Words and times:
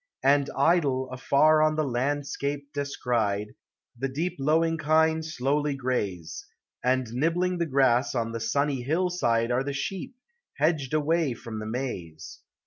And 0.23 0.49
idle, 0.57 1.11
afar 1.11 1.61
on 1.61 1.75
the 1.75 1.83
landscape 1.83 2.73
descried, 2.73 3.49
The 3.99 4.09
deep 4.09 4.33
lowing 4.39 4.79
kine 4.79 5.21
slowly 5.21 5.75
graze, 5.75 6.43
And 6.83 7.05
nibbling 7.13 7.59
the 7.59 7.67
grass 7.67 8.15
on 8.15 8.31
the 8.31 8.39
sunny 8.39 8.81
hillside 8.81 9.51
Are 9.51 9.63
the 9.63 9.73
sheep, 9.73 10.15
hedged 10.57 10.95
away 10.95 11.35
from 11.35 11.59
the 11.59 11.67
maize. 11.67 12.39